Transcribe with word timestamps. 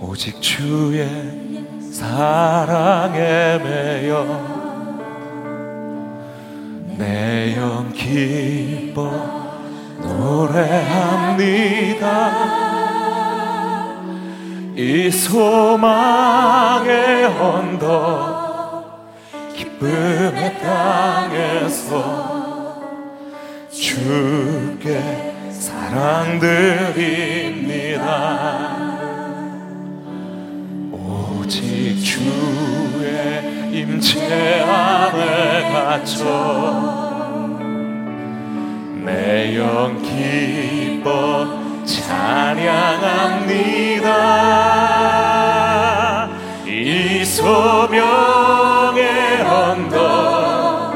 오직 0.00 0.40
주의 0.40 1.04
사랑에 1.92 3.58
매여 3.58 4.58
내 6.96 7.54
영 7.56 7.92
기뻐 7.92 9.10
노래합니다. 10.00 11.48
이 14.76 15.10
소망의 15.10 15.64
언덕 17.24 18.38
기쁨의 19.56 20.58
땅에서 20.60 22.38
주께 23.68 25.02
사랑 25.50 26.38
드립니다. 26.38 27.98
오직 31.48 31.98
주의 32.04 33.08
임재 33.72 34.60
안에 34.60 35.72
갇혀 35.72 36.22
내 39.02 39.56
영 39.56 39.96
기뻐 40.02 41.48
찬양합니다. 41.86 43.08
이 46.66 47.24
소명의 47.24 49.02
언덕 49.40 50.92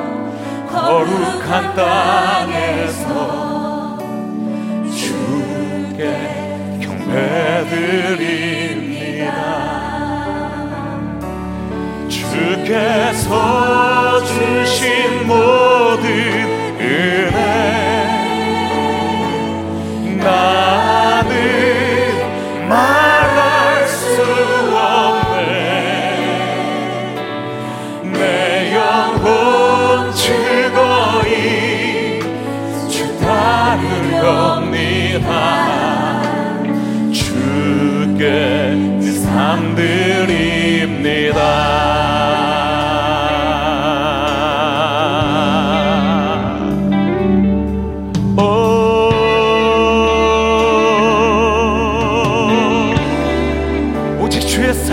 거룩한 0.71 1.75
땅 1.75 2.32
주께서 12.73 13.82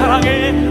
사랑해. 0.10 0.69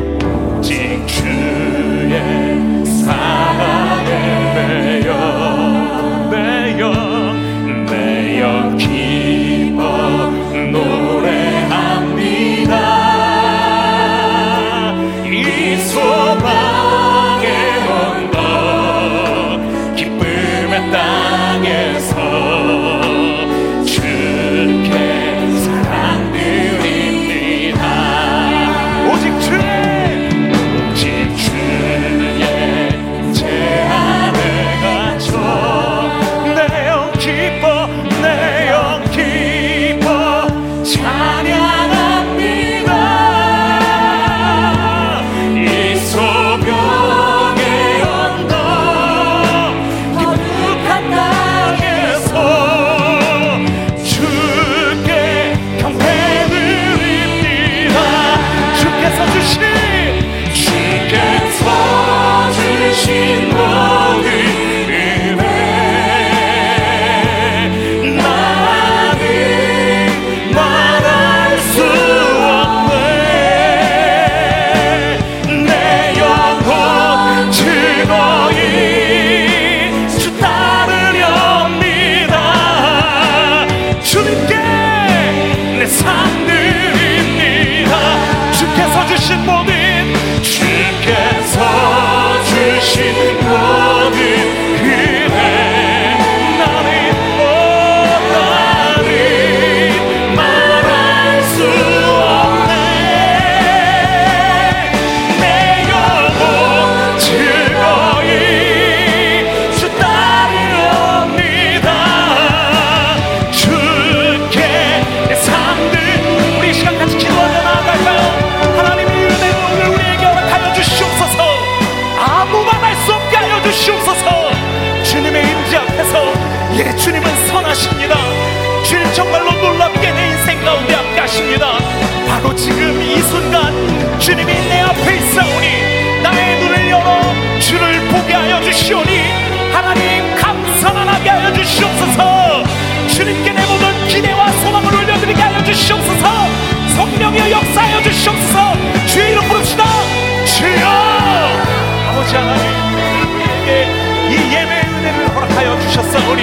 부르셨사오니 155.99 156.43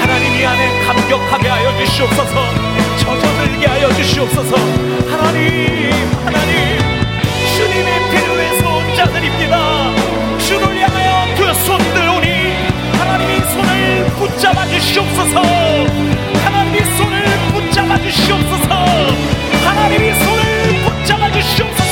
하나님 0.00 0.40
이 0.40 0.44
안에 0.44 0.86
감격하게 0.86 1.48
하여 1.48 1.76
주시옵소서. 1.84 2.34
젖어들게 2.98 3.66
하여 3.66 3.92
주시옵소서. 3.92 4.56
하나님 5.10 5.92
하나님 6.24 6.78
주님의 7.56 8.10
필요에 8.10 8.60
서온 8.60 8.94
자들입니다. 8.94 9.92
주를 10.38 10.80
향하여 10.80 11.34
두 11.34 11.54
손들 11.66 12.08
오니 12.08 12.54
하나님이 12.98 13.40
손을 13.52 14.06
붙잡아 14.18 14.66
주시옵소서. 14.66 15.42
하나님이 16.44 16.78
손을 16.96 17.24
붙잡아 17.52 17.98
주시옵소서. 18.00 18.68
하나님이 19.64 20.14
손을 20.14 20.84
붙잡아 20.84 21.30
주시옵소서. 21.32 21.85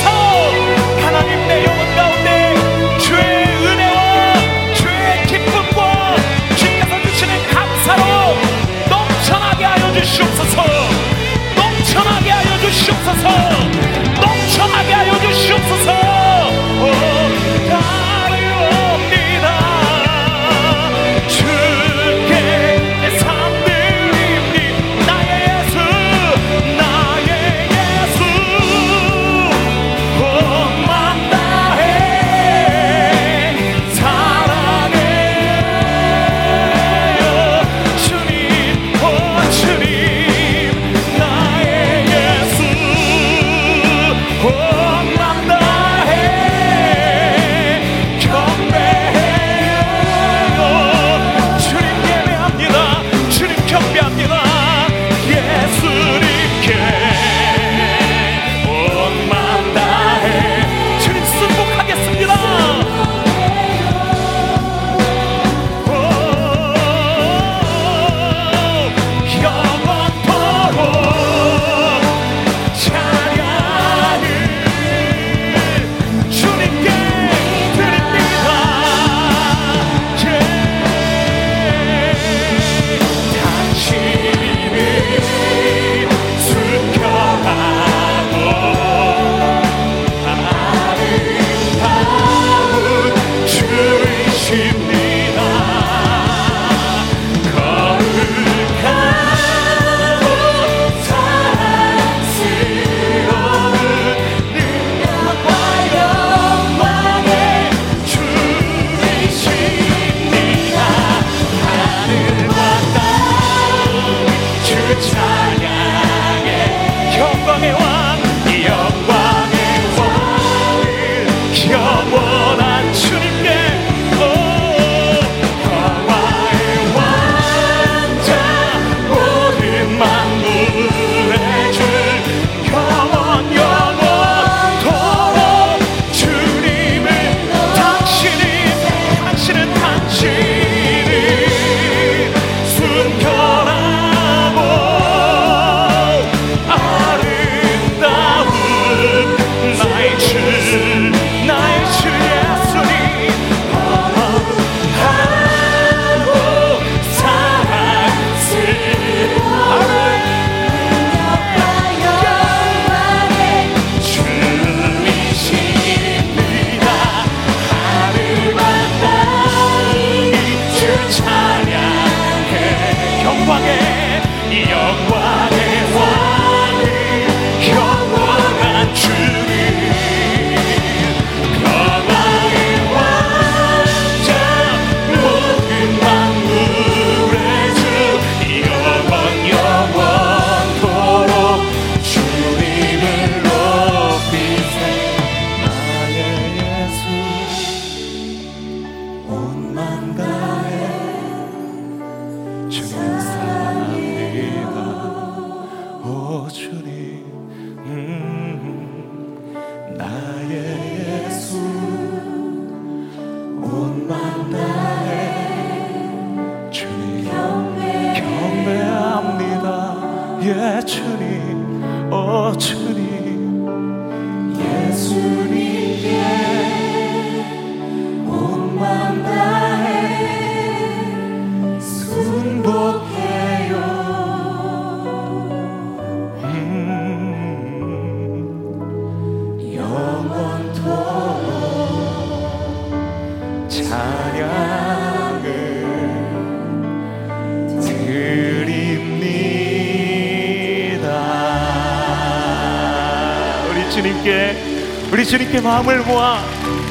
우리 255.12 255.26
주님께 255.26 255.60
마음을 255.60 255.98
모아 255.98 256.42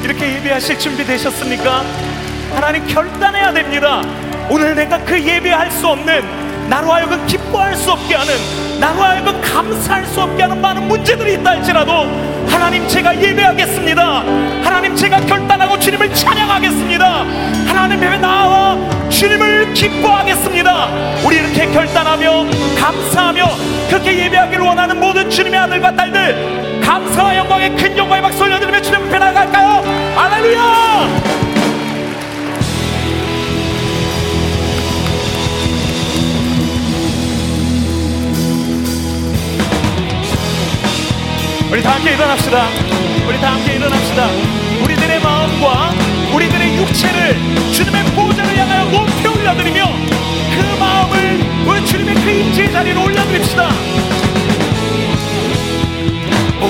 이렇게 0.04 0.36
예배하실 0.36 0.78
준비 0.78 1.04
되셨습니까? 1.04 1.82
하나님 2.54 2.86
결단해야 2.86 3.52
됩니다. 3.52 4.02
오늘 4.48 4.76
내가 4.76 4.98
그 5.04 5.20
예배할 5.20 5.68
수 5.72 5.88
없는 5.88 6.68
나로 6.68 6.92
하여금 6.92 7.26
기뻐할 7.26 7.74
수 7.74 7.90
없게 7.90 8.14
하는 8.14 8.34
나로 8.78 9.02
하여금 9.02 9.40
감사할 9.40 10.06
수 10.06 10.20
없게 10.20 10.42
하는 10.42 10.60
많은 10.60 10.86
문제들이 10.86 11.34
있다 11.34 11.50
할지라도 11.50 11.92
하나님 12.46 12.86
제가 12.86 13.20
예배하겠습니다. 13.20 14.02
하나님 14.62 14.94
제가 14.94 15.18
결단하고 15.22 15.76
주님을 15.80 16.14
찬양하겠습니다. 16.14 17.24
하나님 17.66 18.00
에 18.00 18.16
나와 18.18 18.78
주님을 19.08 19.74
기뻐하겠습니다. 19.74 20.88
우리 21.24 21.38
이렇게 21.38 21.66
결단하며 21.66 22.46
감사하며 22.78 23.44
그렇게 23.88 24.24
예배하기를 24.24 24.64
원하는 24.64 25.00
모든 25.00 25.28
주님의 25.28 25.58
아들과 25.58 25.96
딸들 25.96 26.53
감사와 26.84 27.36
영광의 27.36 27.74
큰 27.76 27.96
영광의 27.96 28.22
박수 28.22 28.44
올려드리며 28.44 28.80
주님 28.82 29.06
앞에 29.06 29.18
나갈까요? 29.18 29.82
할렐루야! 30.16 31.08
우리 41.72 41.82
다 41.82 41.94
함께 41.94 42.12
일어납시다. 42.12 42.68
우리 43.28 43.40
다 43.40 43.54
함께 43.54 43.74
일어납시다. 43.74 44.28
우리들의 44.84 45.20
마음과 45.20 45.90
우리들의 46.34 46.76
육체를 46.76 47.36
주님의 47.72 48.04
보좌를 48.14 48.56
향하여 48.58 48.84
높이 48.90 49.26
올려드리며 49.26 49.84
그 50.54 50.78
마음을 50.78 51.40
우리 51.66 51.86
주님의 51.86 52.14
그 52.14 52.30
임재의 52.30 52.72
자리로 52.72 53.02
올려드립시다. 53.02 53.70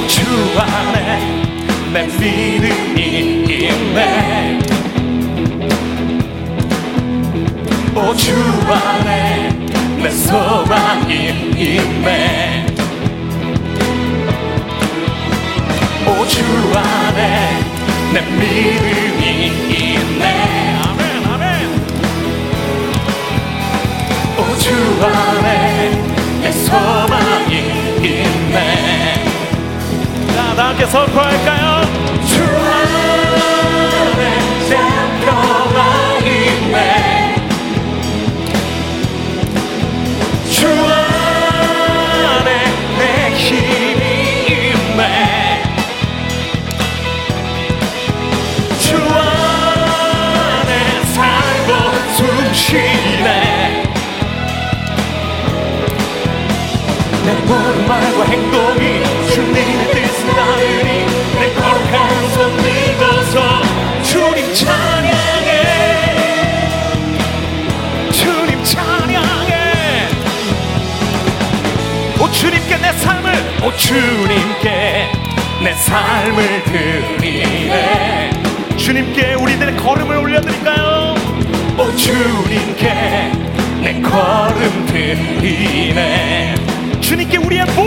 주 0.08 0.22
안에 0.58 1.42
내 1.92 2.06
믿음이 2.06 3.00
있네. 3.48 4.58
오주 7.94 8.26
안에 8.70 9.50
내 10.02 10.10
소망이 10.10 11.28
있네. 11.56 12.66
오주 16.06 16.72
안에 16.76 17.20
내 18.12 18.20
믿음이 18.20 19.22
있네. 19.70 20.24
아멘 20.84 21.00
아멘. 21.24 21.44
오주 24.38 24.66
안에 25.04 25.90
내 26.42 26.52
소망이 26.52 27.52
있네 28.02 29.24
다 30.54 30.68
함께 30.68 30.87
선포할까요? 30.87 32.03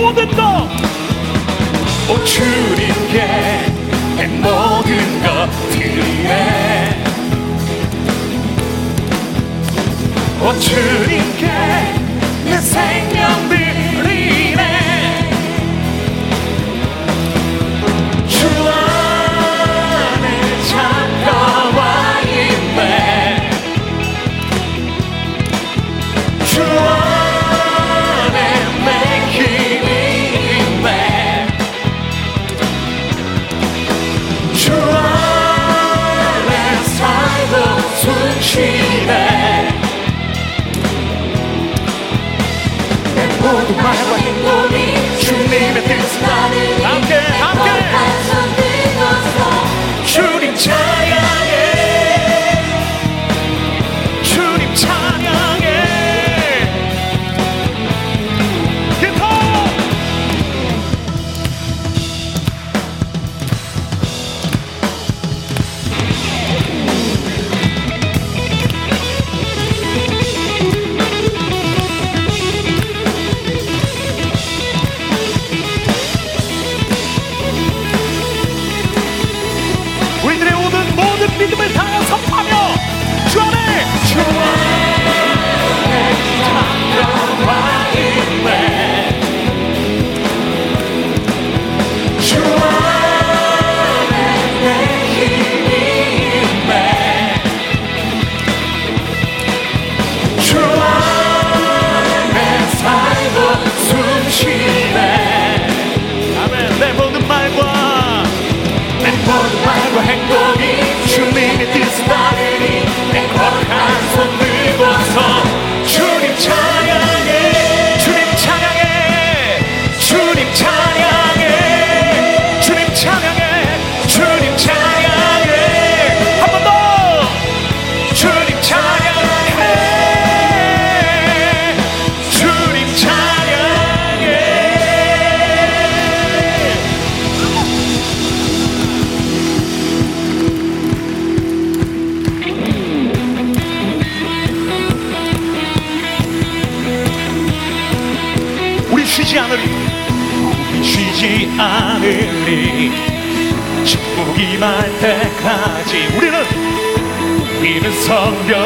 모든 0.08 0.26
것오 0.30 2.24
주님께 2.24 3.18
내 4.16 4.28
모든 4.28 5.22
것들이네 5.22 7.04
오 10.42 10.44
주님께 10.60 11.37
함께 46.24 47.16
함께. 47.40 47.72
주님 50.06 50.56
찬 50.56 50.87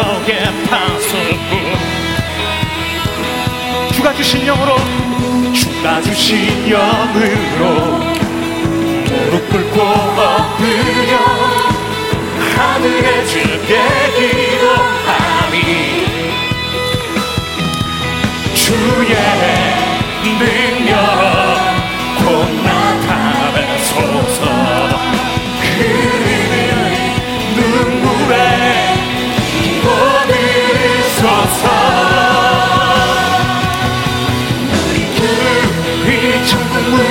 기억의 0.01 0.65
파수꾼 0.67 1.51
주가 3.93 4.13
주신 4.15 4.43
영으로 4.45 4.75
주가 5.53 6.01
주신 6.01 6.67
영으로 6.67 7.99
무릎 9.05 9.49
꿇고 9.49 9.81
엎드려 9.81 11.17
하늘에 12.55 13.25
주께 13.27 13.77
기도하니 14.17 15.55
주의 18.55 19.60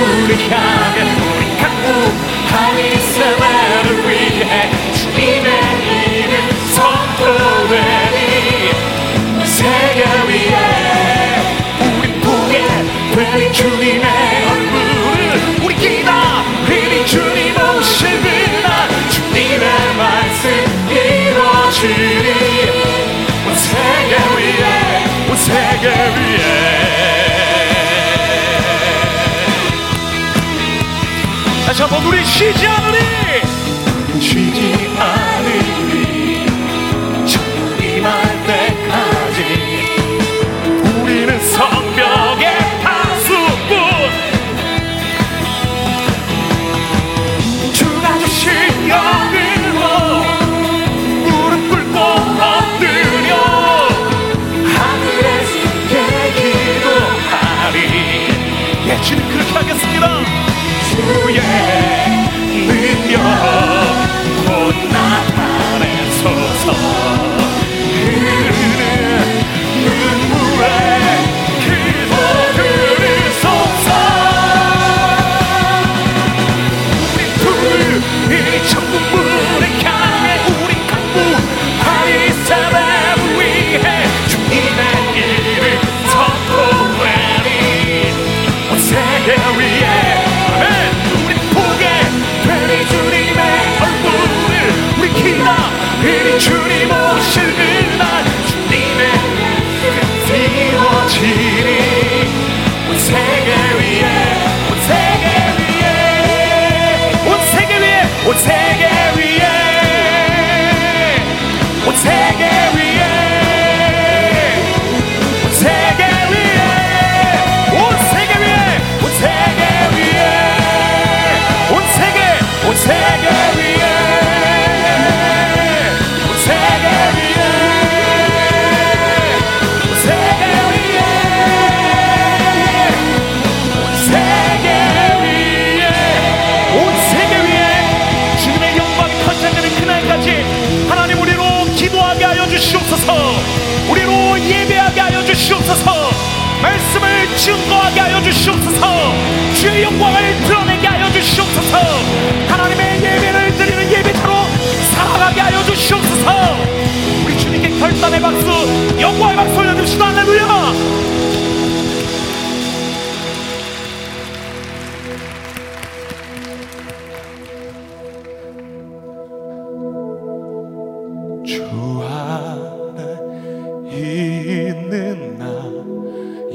우리 0.01 0.49
향해 0.49 0.97
우리 1.03 1.41
한국 1.61 1.87
한인사회를 2.49 4.09
위해 4.09 4.53
주님의 4.93 5.49
이름 6.17 6.33
선포되니 6.73 8.19
세계 9.45 10.01
위에 10.27 10.55
우리 11.99 12.05
보게 12.19 12.53
되니 13.13 13.53
주님의 13.53 14.20
한번 31.91 32.13
우리 32.13 32.25
쉬지 32.25 32.65
않을 32.65 32.90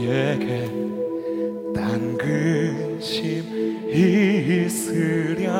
너에게 0.06 0.70
딴 1.74 2.16
근심 2.16 3.42
있으랴 3.90 5.50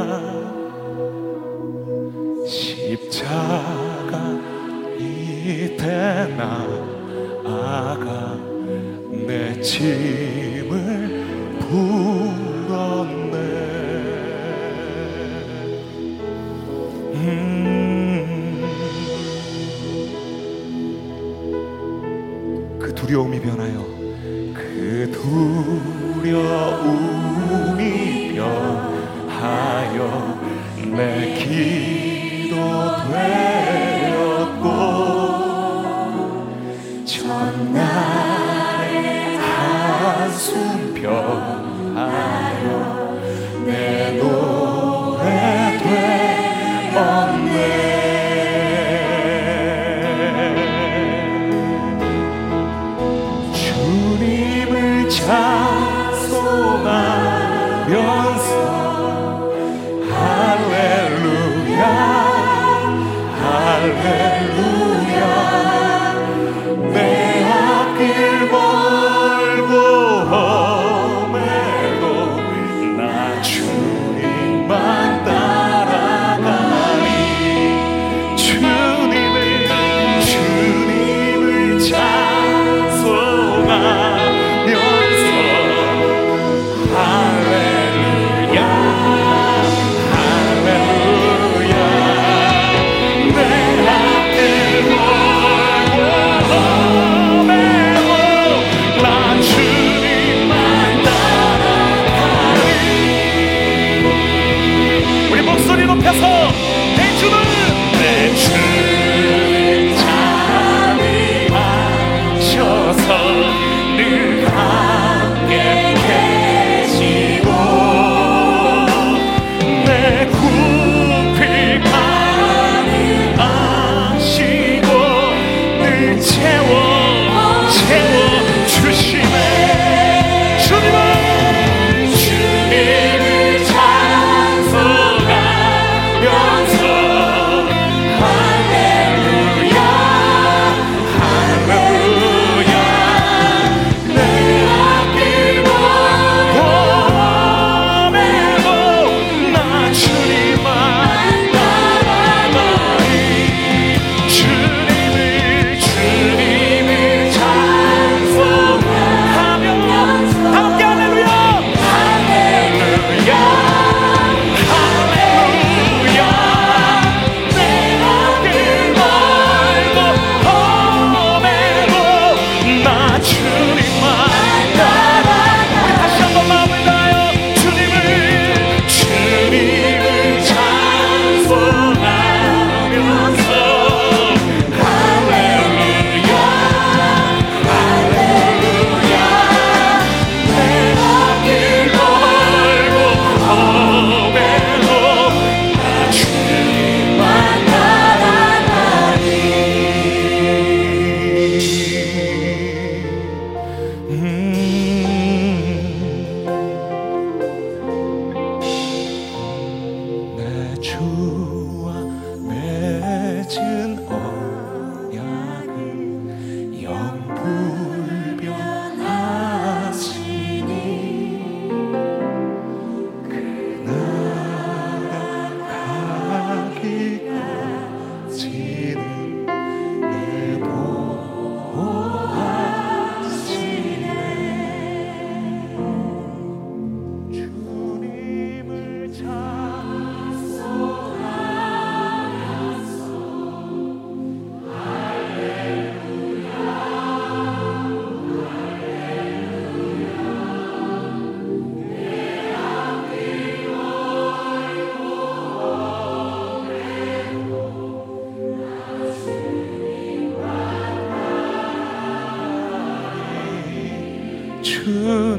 십자가 2.46 4.40
이태 5.00 6.28
나아가 6.36 8.38
내 9.26 9.60
집. 9.60 10.45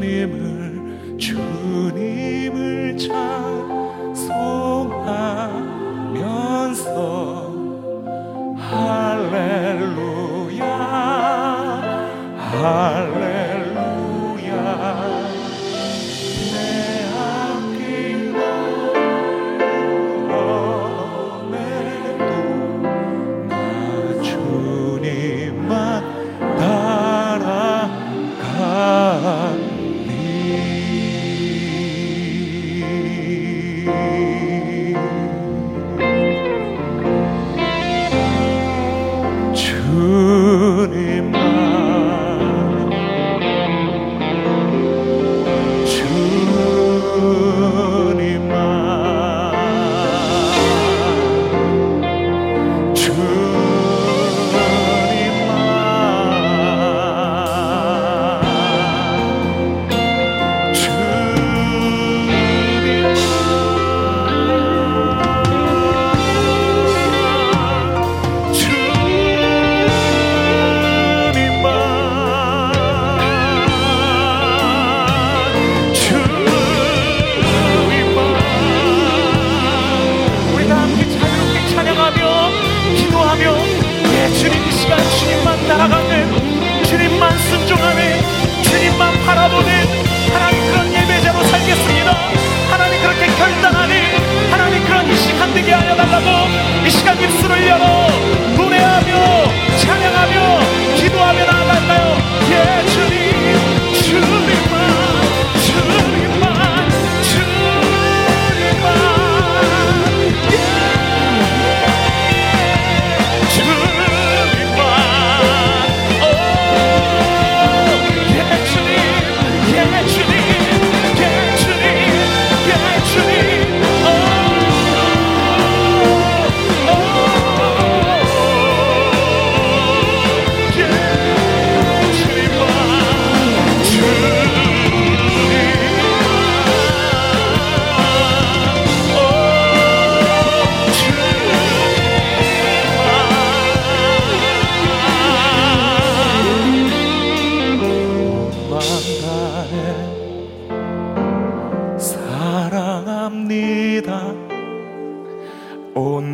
niebie. 0.08 0.47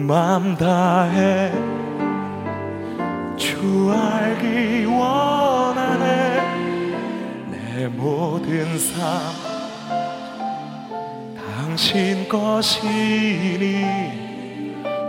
맘 0.05 0.57
다해. 0.57 1.51
주 3.37 3.89
알기 3.89 4.85
원하네. 4.85 6.41
내 7.49 7.87
모든 7.87 8.77
삶 8.77 9.21
당신 11.35 12.27
것이니. 12.27 13.85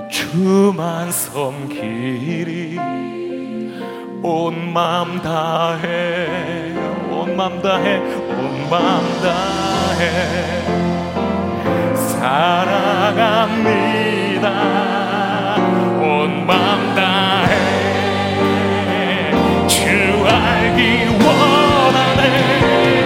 주만 0.09 1.11
섬기리 1.11 2.79
온 4.23 4.73
마음 4.73 5.21
다해. 5.21 6.73
온 7.11 7.37
마음 7.37 7.61
다해. 7.61 7.99
온 7.99 8.71
마음 8.71 9.03
다해. 9.21 10.54
사랑합니다. 12.25 13.57
온 16.01 16.47
맘 16.47 16.95
다해. 16.95 17.53
주 19.69 20.25
알기 20.27 21.05
원하네. 21.23 23.04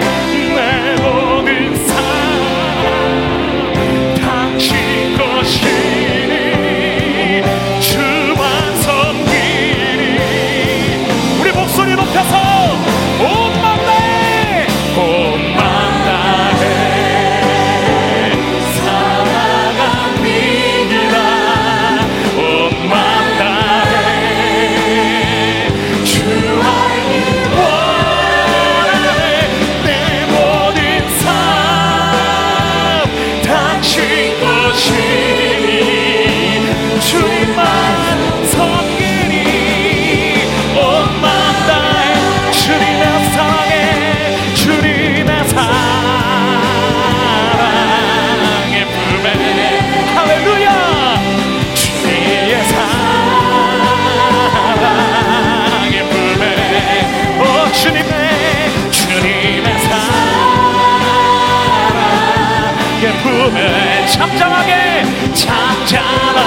꿈을 63.39 64.05
잠잠하게 64.07 65.03
잠잠하게. 65.33 66.38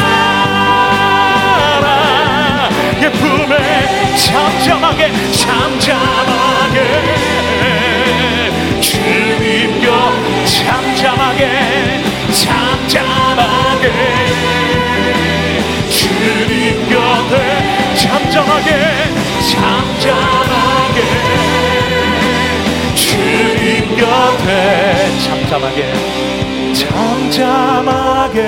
예 3.03 3.11
품에 3.11 4.17
잠잠하게 4.17 5.13
잠잠 5.33 5.99
잠잠하게 25.49 25.81
잠잠하게 26.75 28.41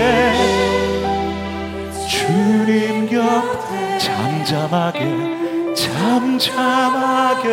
주님 2.06 3.08
곁에 3.08 3.98
잠잠하게 3.98 5.74
잠잠하게 5.74 7.48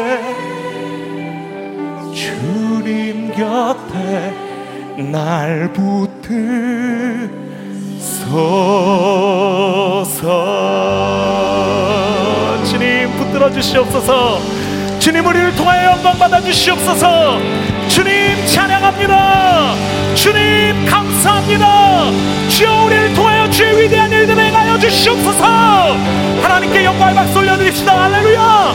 주님 2.13 3.31
곁에 3.31 4.35
날 5.13 5.71
붙들소서. 5.71 7.37
주님 12.65 13.15
붙들어 13.17 13.49
주시옵소서 13.49 14.56
주님 15.07 15.25
우리를 15.25 15.55
통하여 15.55 15.91
영광 15.91 16.19
받아 16.19 16.41
주시옵소서. 16.41 17.39
주님 17.87 18.45
찬양합니다. 18.45 19.73
주님 20.15 20.85
감사합니다. 20.85 22.11
주여 22.49 22.83
우리를 22.83 23.13
통하여 23.13 23.49
주의 23.49 23.83
위대한 23.83 24.11
일들을 24.11 24.37
행하여 24.37 24.77
주시옵소서. 24.77 25.45
하나님께 26.41 26.83
영광을 26.83 27.15
박수 27.15 27.39
올려드립시다. 27.39 28.03
할렐루야 28.03 28.73